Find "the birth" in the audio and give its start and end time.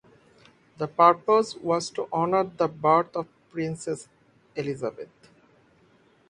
2.45-3.15